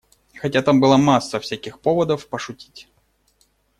[0.33, 2.89] Хотя там была масса всяких поводов пошутить.